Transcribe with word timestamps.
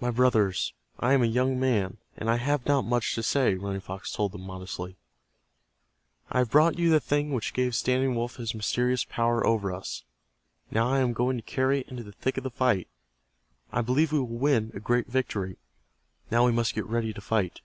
"My 0.00 0.10
brothers, 0.10 0.72
I 0.98 1.12
am 1.12 1.22
a 1.22 1.26
young 1.26 1.60
man, 1.60 1.98
and 2.16 2.30
I 2.30 2.38
have 2.38 2.64
not 2.64 2.86
much 2.86 3.14
to 3.14 3.22
say," 3.22 3.56
Running 3.56 3.82
Fox 3.82 4.10
told 4.10 4.32
them, 4.32 4.40
modestly. 4.40 4.96
"I 6.30 6.38
have 6.38 6.50
brought 6.50 6.78
you 6.78 6.88
the 6.88 6.98
thing 6.98 7.30
which 7.30 7.52
gave 7.52 7.74
Standing 7.74 8.14
Wolf 8.14 8.36
his 8.36 8.54
mysterious 8.54 9.04
power 9.04 9.46
over 9.46 9.70
us. 9.70 10.02
Now 10.70 10.88
I 10.88 11.00
am 11.00 11.12
going 11.12 11.36
to 11.36 11.42
carry 11.42 11.80
it 11.80 11.88
into 11.88 12.02
the 12.02 12.12
thick 12.12 12.38
of 12.38 12.42
the 12.42 12.48
fight. 12.50 12.88
I 13.70 13.82
believe 13.82 14.12
we 14.12 14.18
will 14.20 14.28
win 14.28 14.70
a 14.72 14.80
great 14.80 15.08
victory. 15.08 15.58
Now 16.30 16.46
we 16.46 16.50
must 16.52 16.74
get 16.74 16.86
ready 16.86 17.12
to 17.12 17.20
fight." 17.20 17.60